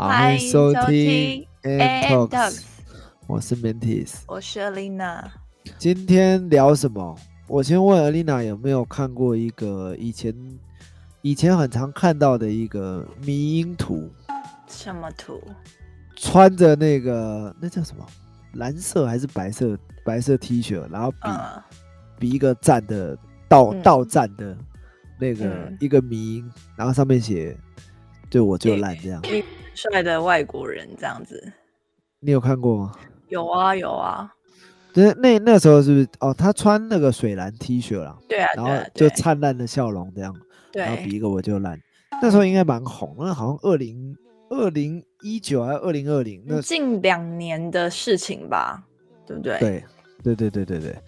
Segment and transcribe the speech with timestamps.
[0.00, 2.62] 好，欢迎收收听听 AM AM Talks，Talks，
[3.26, 4.14] 我是 Mantis，。
[4.26, 5.24] 我是 Alina。
[5.76, 7.14] 今天聊什么？
[7.46, 10.34] 我先问 Alina 有没有看过一个以前
[11.20, 14.10] 以前很常看到的一个迷因图，
[14.66, 15.38] 什么图？
[16.16, 18.06] 穿着那个那叫什么？
[18.54, 19.78] 蓝色还是白色？
[20.02, 21.62] 白色 T 恤，然后比、嗯，
[22.18, 23.14] 比一个站的
[23.46, 23.82] 倒嗯。
[23.82, 24.56] 倒站的
[25.18, 25.76] 那个、嗯。
[25.78, 27.54] 一个迷因，然后上面写
[28.30, 31.52] “对我就烂”这样，一帅的外国人这样子。
[32.20, 32.92] 你有看过吗？
[33.28, 34.30] 有啊有啊，
[34.94, 36.34] 那那那时候是不是哦？
[36.34, 40.34] 他穿那个水蓝 T 恤啦，对啊然后就灿烂的笑容这样，
[40.74, 41.80] 然后比，一个我就烂。
[42.20, 44.16] 那时候应该蛮红，那好像二零
[44.50, 46.42] 二零一九还是二零二零？
[46.44, 48.84] 那近两年的事情吧，
[49.24, 49.58] 对不对？
[49.58, 49.84] 对
[50.22, 50.98] 对对对对对，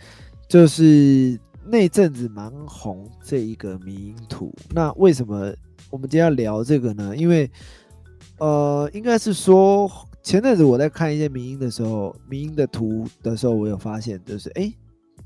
[0.49, 4.55] 就是那阵子蛮红这一个迷因图。
[4.71, 5.53] 那为什么
[5.91, 7.15] 我们今天要聊这个呢？
[7.17, 7.51] 因为
[8.39, 9.91] 呃，应该是说
[10.23, 14.63] 前阵子我在看一些迷音的时候，迷音的图的时候，我有发现就是哎。
[14.63, 14.77] 诶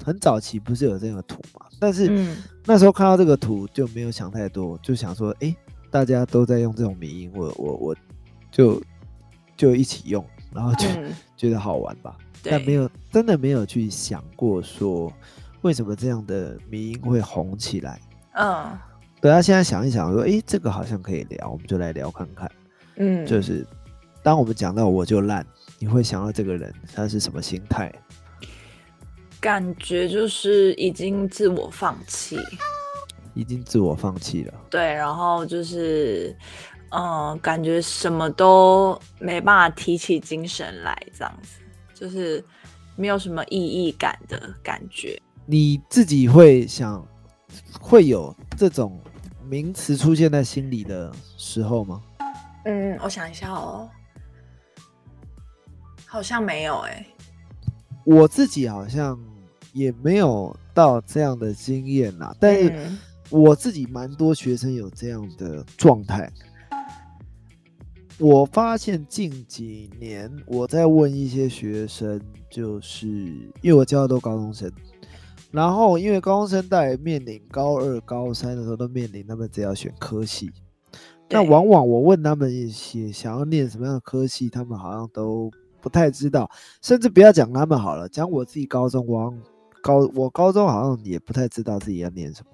[0.04, 1.64] 很早期不是有这样的图嘛？
[1.80, 5.56] 但是嗯那时候看到这个图就没有想太多，就想说，哎、
[5.90, 7.96] 大家都在用这种迷音，我我我
[8.52, 8.78] 就
[9.56, 12.14] 就一起用，然后就、嗯，觉得好玩吧。
[12.42, 15.10] 但没有真的没有去想过说，
[15.62, 17.98] 为什么这样的迷音会红起来？
[18.34, 18.78] 嗯
[19.22, 22.50] 对啊，现在想一想，说，哎、这个好像可以聊，我们就来聊看看。
[22.96, 23.66] 嗯，就是
[24.22, 25.46] 当我们讲到我就烂，
[25.78, 27.92] 你会想到这个人他是什么心态？
[29.40, 32.38] 感觉就是已经自我放弃，
[33.34, 34.54] 已经自我放弃了。
[34.70, 36.34] 对，然后就是，
[36.90, 41.60] 嗯、感觉什么都没办法提起精神来，这样子，
[41.94, 42.42] 就是
[42.96, 45.20] 没有什么意义感的感觉。
[45.44, 47.06] 你自己会想
[47.78, 48.98] 会有这种
[49.44, 52.02] 名词出现在心里的时候吗？
[52.66, 53.88] 嗯，我想一下哦，
[56.04, 57.06] 好像没有哎、
[58.04, 59.18] 我自己好像
[59.72, 62.98] 也没有到这样的经验啦，但是嗯。
[63.28, 66.30] 我自己蛮多学生有这样的状态。
[68.18, 74.70] 我发现近几年我在问一些学生，就是因为我教的都高中生，
[75.50, 80.52] 然后因为高中生在面临高二、高三的时候都面临他们只要选科系，
[81.28, 85.50] 那往往我问他们一些想要念什么样的科系，他们好像都
[85.80, 86.48] 不太知道，
[86.82, 89.40] 甚至不要讲他们好了，讲我自己高中，我好像
[89.82, 92.50] 高我高中好像也不太知道自己要念什么。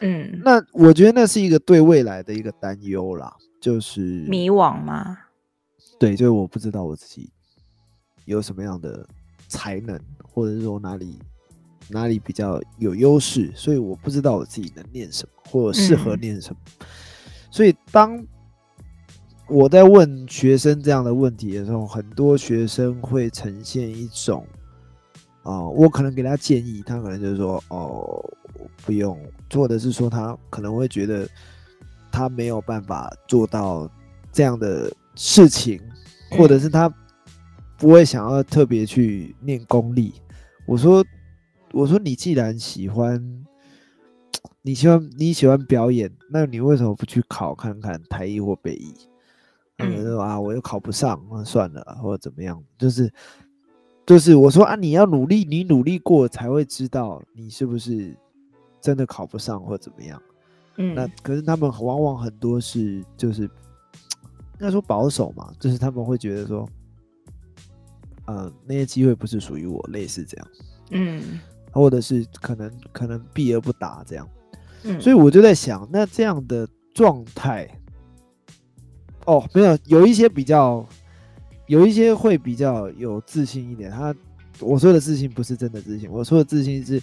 [0.00, 5.18] 嗯，那我觉得那是一个对未来的一个担忧啦，就是迷惘吗？
[5.98, 7.28] 对，就是我不知道我自己
[8.24, 9.04] 有什么样的
[9.48, 11.18] 才能，或者是说哪里
[11.88, 16.60] 哪里比较有优势，所以我不知道我自己能念什么，或者适合嗯念什么。
[17.50, 18.24] 所以当
[19.48, 24.44] 我在问学生这样的问题的时候，很多学生会呈现一种，
[25.42, 28.24] 啊、我可能给他建议，他可能就是说，哦，
[28.84, 29.16] 不用，
[29.52, 31.28] 或者是说他可能会觉得
[32.10, 33.88] 他没有办法做到
[34.32, 35.80] 这样的事情，
[36.32, 36.92] 或者是他
[37.78, 40.14] 不会想要特别去念功力。
[40.66, 41.04] 我说，
[41.72, 43.22] 我说你既然喜欢，
[44.66, 48.92] 你喜欢你喜欢表演，那你为什么不去考看看台艺或北艺？
[49.78, 53.08] 他们嗯说啊，我又考不上，那算了啊，或者怎么样，就是
[54.04, 58.12] 就是我说啊，你要努力，你努力过才会知道你是不是
[58.80, 60.20] 真的考不上或怎么样。
[60.78, 63.42] 嗯那嗯可是他们往往很多是就是
[64.58, 66.68] 应该说保守嘛，就是他们会觉得说，
[68.24, 70.48] 呃，那些机会不是属于我，类似这样，
[70.90, 71.38] 嗯
[71.70, 74.28] 或者是可能可能避而不答这样。
[74.88, 77.68] 嗯，所以我就在想，那这样的状态，
[79.24, 80.86] 哦，没有，有一些比较，
[81.66, 83.90] 有一些会比较有自信一点。
[83.90, 84.14] 他
[84.60, 87.02] 我说的自信不是真的自信，我说的自信是，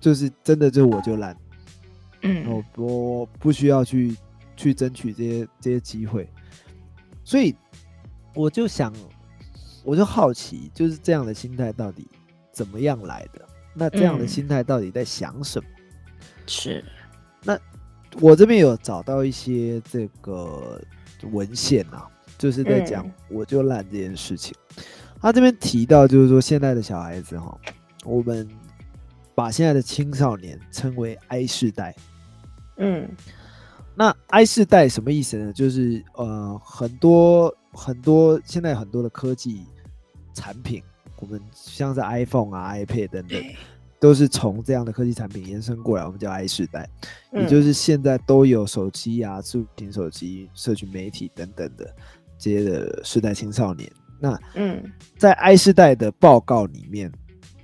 [0.00, 1.36] 就是真的就我就烂，
[2.22, 2.44] 嗯
[2.76, 4.16] 我我不需要去
[4.56, 6.28] 去争取这些这些机会，
[7.22, 7.54] 所以
[8.34, 8.92] 我就想，
[9.84, 12.06] 我就好奇，就是这样的心态到底
[12.50, 13.48] 怎么样来的？
[13.72, 15.68] 那这样的嗯心态到底在想什么？
[16.46, 16.84] 是
[18.20, 20.80] 我这边有找到一些这个
[21.32, 22.08] 文献啊，
[22.38, 24.54] 就是在讲嗯我就烂这件事情。
[25.20, 27.58] 他这边提到，就是说现在的小孩子哈，
[28.04, 28.48] 我们
[29.34, 31.94] 把现在的青少年称为 I 世代。
[32.76, 33.08] 嗯
[33.96, 35.52] 那 I 世代什么意思呢？
[35.52, 39.64] 就是呃，很多很多现在很多的科技
[40.34, 40.82] 产品，
[41.20, 43.56] 我们像是 iPhone 啊、iPad 等等，对
[44.04, 46.86] 都是从这样的科技产品延伸过来，我们叫 I 时代，
[47.32, 51.90] 也嗯就是现在都有手机啊、智能手机、社群媒体等等的。
[52.36, 53.90] 接的世代青少年。
[54.20, 54.82] 那嗯
[55.16, 57.10] 在 I 世代的报告里面，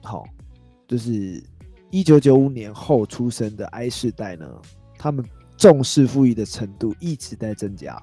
[0.00, 0.24] 好、
[0.88, 1.42] 就是
[1.90, 4.48] 一九九五年后出生的 I 世代呢，
[4.96, 5.22] 他们
[5.58, 8.02] 重视富裕的程度一直在增加，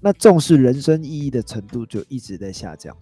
[0.00, 2.96] 那重视人生意义的程度就一直在下降。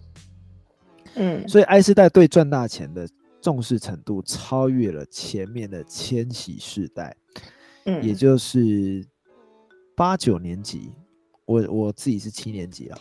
[1.13, 3.07] 嗯所以 I 世代对赚大钱的
[3.45, 7.15] 重视程度超越了前面的千禧世代，
[7.83, 9.05] 嗯，也就是
[9.95, 10.91] 八九年级，
[11.45, 12.97] 我我自己是七年级啊，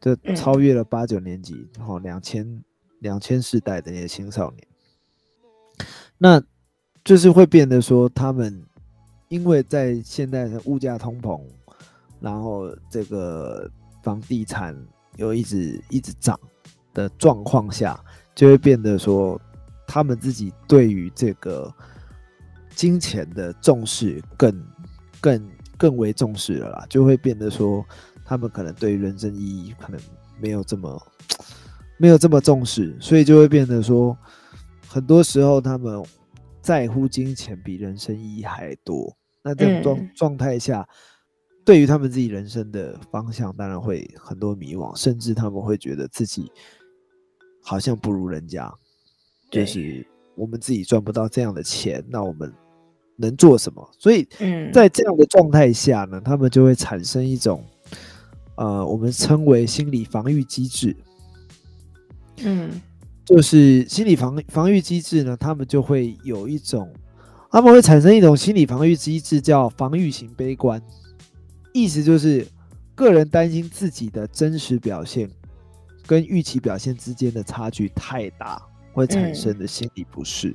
[0.00, 0.36] 就嗯。
[0.36, 2.62] 超越了八九年级，然后两千
[3.00, 4.64] 两千世代的那些青少年，
[6.16, 6.40] 那
[7.02, 8.62] 就是会变得说，他们
[9.26, 11.42] 因为在现在的物价通膨，
[12.20, 13.68] 然后这个
[14.00, 14.76] 房地产
[15.16, 16.38] 又一直一直涨
[16.94, 17.98] 的状况下，
[18.32, 19.40] 就会变得说，
[19.92, 21.70] 他们自己对于这个
[22.70, 24.66] 金钱的重视更
[25.20, 27.84] 更更为重视了啦，就会变得说，
[28.24, 30.00] 他们可能对于人生意义可能
[30.40, 30.98] 没有这么
[32.00, 34.16] 没有这么重视，所以就会变得说，
[34.88, 36.02] 很多时候他们
[36.62, 39.14] 在乎金钱比人生意义还多。
[39.42, 40.88] 那这种状嗯状态下，
[41.66, 46.50] 对于他们自己人生的方向，当然会很多迷惘，甚至他们会觉得自己
[47.62, 48.72] 好像不如人家，
[49.52, 50.04] 就是
[50.34, 52.52] 我们自己赚不到这样的钱，那我们
[53.16, 53.88] 能做什么？
[53.98, 57.62] 所以嗯在这样的状态下呢，他们就会产生一种，
[58.56, 60.96] 呃，我们称为心理防御机制。
[62.44, 62.80] 嗯
[63.24, 66.92] 就是心理防防御机制呢，他们就会有一种，
[67.50, 70.82] 他们会产生一种心理防御机制，叫防御型悲观。
[71.72, 72.46] 意思就是，
[72.94, 75.30] 个人担心自己的真实表现
[76.06, 78.60] 跟预期表现之间的差距太大，
[78.92, 80.54] 会产生的心理不适，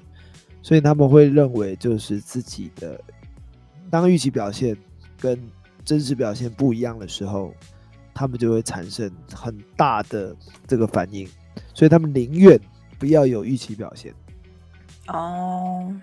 [0.61, 2.99] 所以他们会认为，就是自己的
[3.89, 4.77] 当预期表现
[5.19, 5.39] 跟
[5.83, 7.53] 真实表现不一样的时候，
[8.13, 10.35] 他们就会产生很大的
[10.67, 11.27] 这个反应。
[11.73, 12.59] 所以他们宁愿
[12.99, 14.13] 不要有预期表现，
[15.07, 15.95] 哦。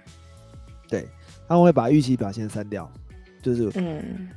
[0.89, 1.09] 对，
[1.49, 2.91] 他们会把预期表现删掉，
[3.43, 4.29] 就是嗯。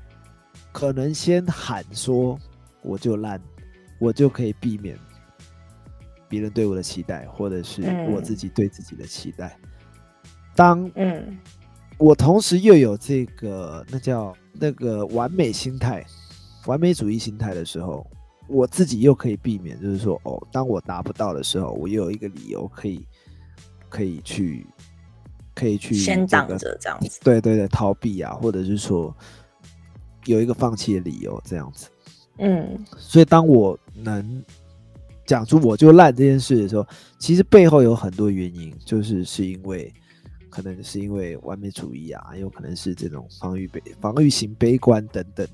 [0.72, 2.38] 可能先喊说
[2.84, 3.42] 我就烂，
[3.98, 4.96] 我就可以避免
[6.30, 9.58] 别人对我的期待，或者是我自己对自己的期待。
[10.56, 11.38] 当嗯
[11.98, 16.06] 我同时又有这个那叫那个完美心态、
[16.66, 18.06] 完美主义心态的时候，
[18.48, 23.08] 我自己又可以避免，就是说，哦，当我达不到的时候，我又有一个理由可以
[23.90, 24.66] 可以去
[25.56, 29.16] 可以去先这个挡着这样子，对对对，逃避啊，或者是说
[30.26, 31.88] 有一个放弃的理由这样子。
[32.40, 34.44] 嗯所以当我能
[35.28, 36.88] 讲出我就烂这件事的时候，
[37.20, 39.94] 其实背后有很多原因，就是是因为
[40.50, 45.46] 可能是因为完美主义啊，有可能是这种防御悲防御型悲观等等。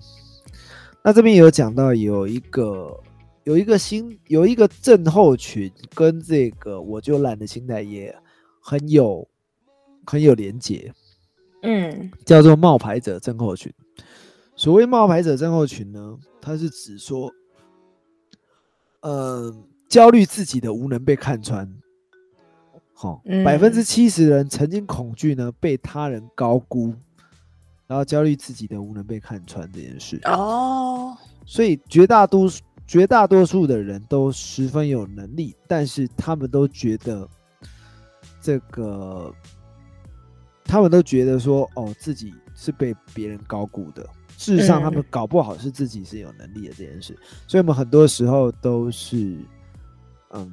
[1.03, 2.97] 那这边有讲到有一个
[3.43, 8.15] 有一个心有一个症候群跟这个我就烂的心态也
[8.61, 9.27] 很有
[10.05, 10.93] 很有连结，
[11.63, 13.73] 嗯叫做冒牌者症候群。
[14.55, 17.29] 所谓冒牌者症候群呢，它是指说，
[19.03, 19.53] 呃，
[19.87, 21.71] 焦虑自己的无能被看穿。
[22.93, 26.93] 好、百分之嗯七十人曾经恐惧呢被他人高估，
[27.85, 30.19] 然后焦虑自己的无能被看穿这件事。
[30.23, 37.27] 哦所以绝大多数绝大多数的人都十分有能力，但是他们都觉得
[38.41, 39.33] 这个，
[40.63, 44.07] 他们都觉得说，哦，自己是被别人高估的。
[44.37, 47.17] 事实上，他们嗯搞不好是自己是有能力的这件事。
[47.47, 49.37] 所以，我们很多时候都是，
[50.31, 50.51] 嗯，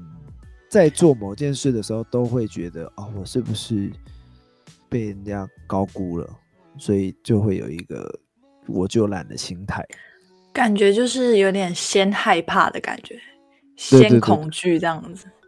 [0.69, 3.91] 在做某件事的时候，都会觉得，哦，我是不是
[4.89, 6.29] 被人家高估了？
[6.79, 8.19] 所以就会有一个
[8.67, 9.85] 我就懒的心态。
[10.53, 13.21] 感觉就是有点先害怕的感觉，
[13.77, 15.25] 先恐惧这样子。
[15.25, 15.40] 对对对，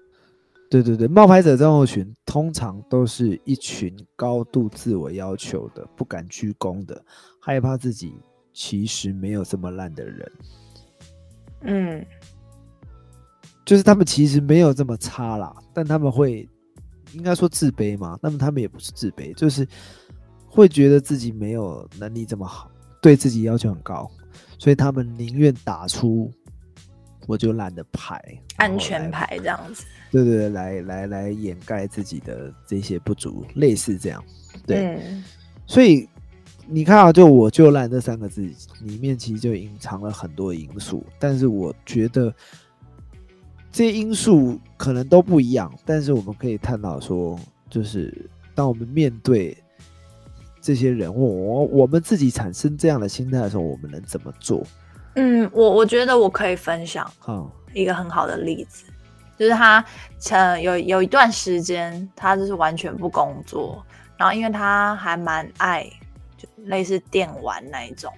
[1.09, 7.05] 冒牌者症候群通常都是一群高度自我要求的、不敢鞠躬的、
[7.41, 8.15] 害怕自己
[8.53, 10.33] 其实没有这么烂的人，
[11.63, 12.07] 嗯。
[13.65, 16.49] 就是他们其实没有这么差啦，但他们会
[17.13, 19.67] 应该说自卑嘛，那么他们也不是自卑，就是
[20.47, 22.69] 会觉得自己没有能力这么好，
[23.01, 24.11] 对自己要求很高，
[24.59, 26.29] 所以他们宁愿打出
[27.27, 28.21] 我就懒得排，
[28.57, 29.85] 安全来牌这样子。
[30.11, 34.23] 对对对，来来来掩盖自己的这些不足，类似这样。
[34.67, 35.25] 对，嗯
[35.67, 36.07] 所以
[36.67, 38.43] 你看啊，就我就烂这三个字
[38.83, 41.05] 里面，其实就隐藏了很多因素。
[41.19, 42.35] 但是我觉得
[43.71, 47.39] 这些因素可能都不一样，但是我们可以探讨说，
[47.71, 49.57] 就是当我们面对
[50.61, 54.63] 这些人物，我我们自己产生这样的心态的时候，我们能怎么做？
[55.15, 58.85] 嗯，我我觉得我可以分享好，一个很好的例子，
[59.37, 59.85] 就是他
[60.31, 63.85] 呃有有一段时间他就是完全不工作，
[64.17, 65.85] 然后因为他还蛮爱
[66.39, 68.11] 就类似电玩那一种，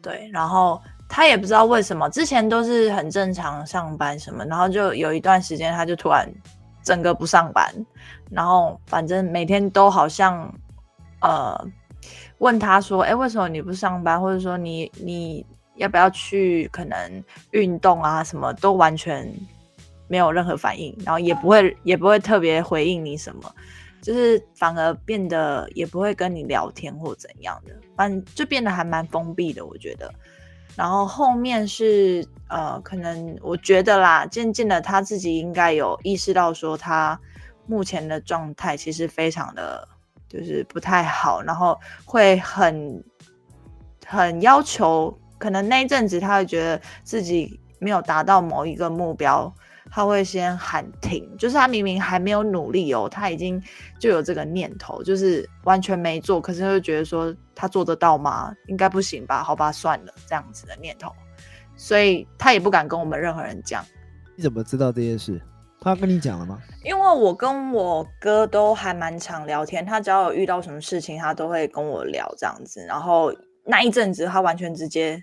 [0.00, 6.26] 对，然后他也不知道为什么之前都是很正常上班什么，然后就有一段时间他就突然
[6.82, 7.70] 整个不上班，
[8.30, 10.50] 然后反正每天都好像
[11.20, 11.62] 呃
[12.38, 15.44] 问他说，哎，为什么你不上班，或者说你你。
[15.82, 16.68] 要不要去？
[16.68, 19.28] 可能运动啊，什么都完全
[20.06, 23.52] 没有任何反应，然后也不会也不会特别回应你什么，
[24.00, 30.12] 就是反而变得也不会跟你聊天或怎样的，反正就变得还蛮封闭的，我觉得。
[30.76, 37.18] 然后后面是呃，可能我觉得啦，渐渐的他自己应该有意识到说，他
[37.66, 39.86] 目前的状态其实非常的
[40.28, 43.02] 就是不太好，然后会很
[44.06, 45.18] 很要求。
[45.42, 49.52] 可能那一阵子，他会觉得自己没有达到某一个目标，
[49.90, 51.28] 他会先喊停。
[51.36, 53.60] 就是他明明还没有努力哦，他已经
[53.98, 58.54] 就有这个念头，就是完全没做，可是又觉得说他做得到吗？
[58.68, 59.42] 应该不行吧？
[59.42, 61.12] 好吧，算了，这样子的念头，
[61.74, 63.84] 所以他也不敢跟我们任何人讲。
[64.36, 65.42] 你怎么知道这件事？
[65.80, 66.60] 他跟你讲了吗？
[66.84, 72.80] 因为我跟我哥都还蛮常聊天，他只要有遇到什么事情，他都会跟我聊这样子。
[72.86, 73.34] 然后
[73.64, 75.20] 那一阵子，他完全直接。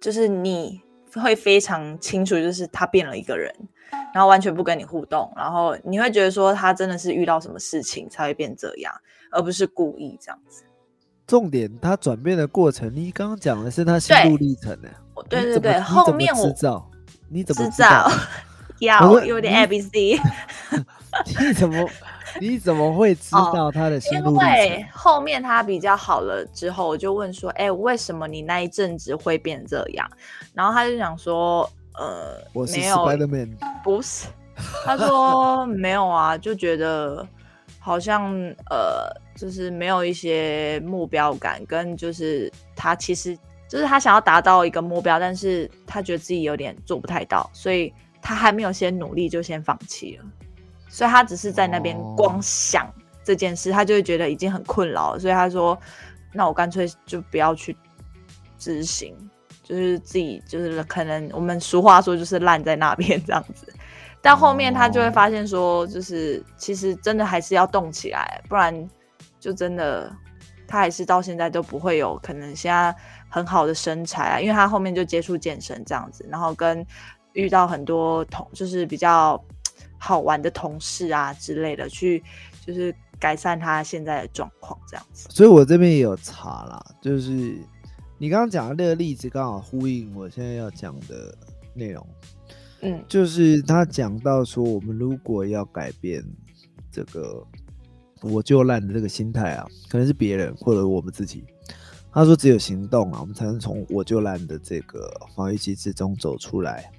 [0.00, 0.80] 就是你
[1.14, 3.54] 会非常清楚，就是他变了一个人，
[4.14, 8.92] 然后完全不跟你互动，然后你会觉得说他真的是遇到什么事情才会变这样，
[9.30, 10.64] 而不是故意这样子。
[11.26, 14.88] 重点，他转变的过程，你刚刚讲的是他心路历程呢？
[15.28, 16.90] 对对对，后面我知道，
[17.28, 18.10] 你怎么知道？
[18.80, 20.18] 要有点 A B C，
[21.38, 21.86] 你怎么？
[22.40, 24.48] 你怎么会知道他的心路历程？
[24.48, 30.08] 因为后面他比较好了之后，我就问说：“哎，为什么你那一阵子会变这样？”
[30.54, 31.68] 然后他就想说
[31.98, 34.26] ：“呃，我是 Spiderman，不是。”
[34.84, 37.26] 他说：“没有啊，就觉得
[37.78, 38.30] 好像
[38.68, 43.34] 呃，就是没有一些目标感，跟就是他其实
[43.68, 50.24] 就是他想要达到一个目标，但是他觉得自己有点做不太到，所以他还没有先努力就先放弃了。”
[50.92, 52.92] 所以他只是在那边光想
[53.22, 55.78] 这件事，他就会觉得已经很困扰，所以他说
[56.34, 57.76] ：“那我干脆就不要去
[58.58, 59.16] 执行，
[59.62, 63.72] 就是自己就是可能我们俗话说就是烂在那边这样子。”
[64.20, 68.74] 但后面他就会发现说，就是其实真的还是要动起来，不然
[69.38, 70.12] 就真的
[70.66, 72.92] 他还是到现在都不会有可能现在
[73.28, 76.84] 很好的身材啊，因为他后面就接触健身这样子，然后跟
[77.34, 79.40] 遇到很多同就是比较。
[80.00, 82.20] 好玩的同事啊之类的，去
[82.66, 85.28] 就是改善他现在的状况，这样子。
[85.30, 87.30] 所以我这边也有查啦，就是
[88.18, 91.36] 你刚刚讲的那个例子，刚好呼应我现在要讲的
[91.74, 92.06] 内容。
[92.80, 96.24] 嗯，就是他讲到说，我们如果要改变
[96.90, 97.46] 这个
[98.22, 101.44] 我就烂的这个心态啊，可能是别人或者我们自己。
[102.12, 106.90] 他说，只有行动啊，我们才能从我就烂的这个防御机制中走出来。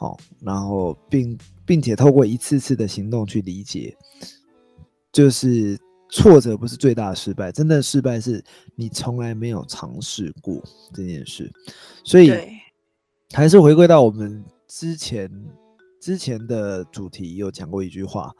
[0.00, 3.94] 好，然后并并且透过一次次的行动去理解，
[5.12, 5.78] 就是
[6.10, 8.42] 挫折不是最大的失败，真的失败是
[8.74, 10.58] 你从来没有尝试过
[10.94, 11.52] 这件事。
[12.02, 12.32] 所以
[13.32, 15.30] 还是回归到我们之前
[16.00, 18.32] 之前的主题，有讲过一句话，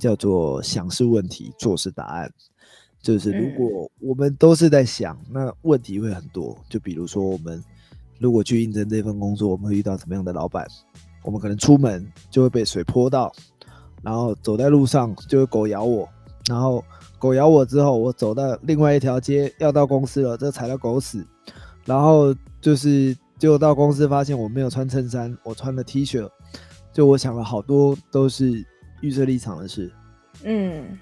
[0.00, 2.28] 叫做“想是问题，做是答案”。
[3.00, 6.58] 就是如果我们都是在想，那问题会很多。
[6.68, 7.62] 就比如说，我们
[8.18, 10.66] 如果去应征这份工作，我们会遇到什么样的老板？
[11.22, 13.32] 我们可能出门就会被水泼到，
[14.02, 16.08] 然后走在路上就会狗咬我，
[16.46, 16.84] 然后
[17.18, 21.26] 狗咬我之后，我走到另外一条街要到公司了，这踩到狗屎，
[21.86, 26.28] 然后就是就到公司发现我没有穿衬衫，我穿了 T 恤，
[26.92, 28.62] 就我想了好多都是
[29.00, 29.90] 预设立场的事，
[30.44, 30.98] 嗯，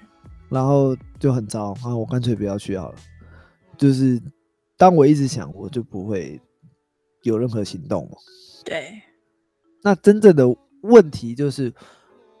[0.47, 2.95] 然后就很糟，啊，我干脆不要去好了，
[3.77, 4.21] 就是
[4.77, 6.39] 当我一直想，我就不会
[7.23, 8.17] 有任何行动嘛，
[8.63, 9.01] 对。
[9.81, 10.45] 那真正的
[10.83, 11.73] 问题就是，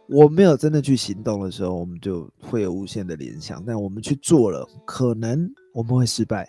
[0.07, 3.63] 我没有真的去行动的时候，我们就会有无限的联想。
[3.65, 6.47] 但我们去做了，可能我们会失败，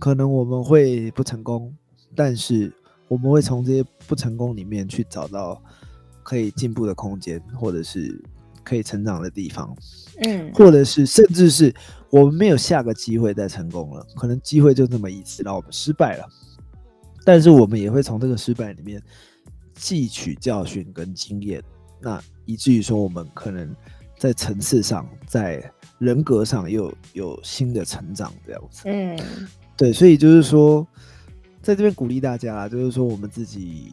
[0.00, 1.72] 可能我们会不成功，
[2.16, 2.72] 但是
[3.06, 5.62] 我们会从这些不成功里面去找到
[6.24, 8.20] 可以进步的空间，或者是
[8.64, 9.76] 可以成长的地方。
[10.18, 11.72] 嗯，或者是甚至是
[12.10, 16.26] 我们没有下个机会再成功了，可能机会就这么一次，让我们失败了。
[17.26, 19.02] 但是我们也会从这个失败里面。
[19.78, 21.62] 汲取教训跟经验，
[22.00, 23.76] 那以至于说我们可能
[24.18, 28.84] 在层次上，在人格上又有新的成长这样子。
[28.86, 29.18] 嗯，
[29.76, 30.86] 对，所以就是说，
[31.60, 33.92] 在这边鼓励大家啦，就是说我们自己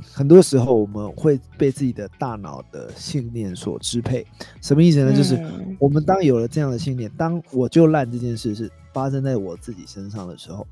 [0.00, 4.24] 很多时候我们会被自己的大脑的信念所支配。
[4.62, 5.12] 什么意思呢？
[5.12, 10.64] 就是嗯我们当有了这样的信念，当我就烂这件事是发生在我自己身上的时候，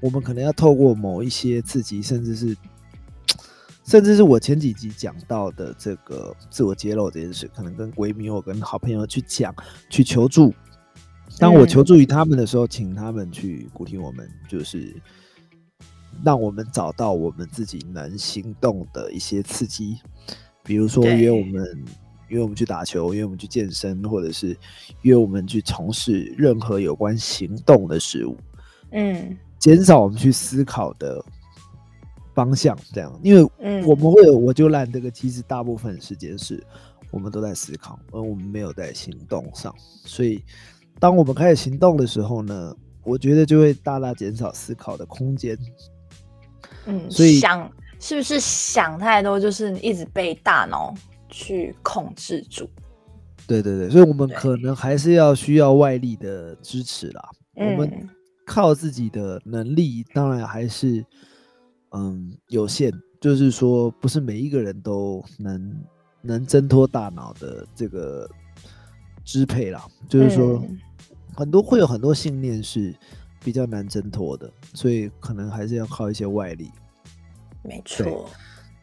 [0.00, 2.56] 我们可能要透过某一些刺激，甚至是
[3.84, 9.54] 甚至是我前几集讲到的这个自我揭露这件事，可能跟闺蜜或跟好朋友去讲，
[9.88, 10.54] 去求助。
[11.38, 14.94] 当我嗯求助于他们的时候，请他们去鼓励我们，就是
[16.24, 19.98] 让我们找到我们自己能行动的一些刺激，
[20.64, 21.84] 比如说约我们
[22.28, 24.56] 约我们去打球，约我们去健身，或者是
[25.02, 28.36] 约我们去从事任何有关行动的事物，
[28.90, 31.22] 嗯减少我们去思考的
[32.34, 32.76] 方向。
[32.92, 36.62] 这样，因为嗯，我们会有我就烂这个，其实大部分时间是
[37.10, 39.74] 我们都在思考，而我们没有在行动上。
[40.04, 40.42] 所以，
[40.98, 45.58] 当我们开始行动的时候呢，我觉得就会大大减少思考的空间。
[46.86, 50.94] 嗯，所以想是不是想太多，就是一直被大脑
[51.28, 52.68] 去控制住？
[53.46, 57.30] 对对对，所以我们可能还是要需要外力的支持啦。
[57.54, 58.08] 我们嗯
[58.48, 61.04] 靠自己的能力，当然还是
[61.90, 62.90] 嗯有限，
[63.20, 65.76] 就是说不是每一个人都能
[66.22, 68.26] 能挣脱大脑的这个
[69.22, 69.86] 支配啦。
[70.08, 70.78] 就是说，嗯
[71.36, 72.92] 很多会有很多信念是
[73.44, 76.70] 比较难挣脱的，所以可能还是要靠一些外力。
[77.62, 78.28] 没错，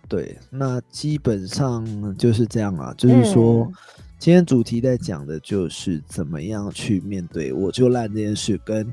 [0.07, 3.73] 对，那基本上就是这样啊，就是说，嗯。
[4.17, 8.91] 今天主题在讲的就是怎么样去面对我就烂这件事，跟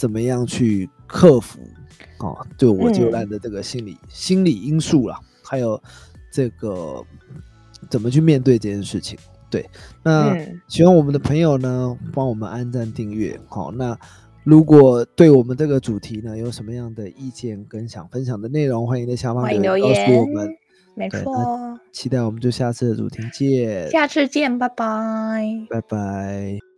[0.00, 1.60] 怎么样去克服
[2.20, 5.78] 哦，对我就烂的这个心理、心理因素啦，还有
[6.32, 7.04] 这个
[7.90, 9.18] 怎么去面对这件事情。
[9.50, 9.68] 对，
[10.02, 13.38] 那嗯喜欢我们的朋友呢，帮我们按赞订阅。
[13.46, 13.94] 好，那
[14.42, 20.48] 如果对我们这个主题呢有什么样的意见跟想分享的内容，欢迎在下方留留言告诉我言们。
[20.94, 25.44] 没错，期待我们就下次的主题见，下次见，拜拜。
[25.68, 26.69] 拜拜。